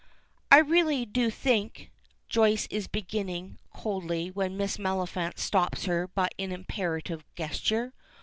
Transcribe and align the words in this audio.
"I 0.49 0.57
really 0.57 1.05
do 1.05 1.29
think" 1.29 1.91
Joyce 2.27 2.65
is 2.71 2.87
beginning, 2.87 3.59
coldly, 3.71 4.31
when 4.31 4.57
Miss 4.57 4.77
Maliphant 4.79 5.37
stops 5.37 5.85
her 5.85 6.07
by 6.07 6.29
an 6.39 6.51
imperative 6.51 7.23
gesture. 7.35 7.93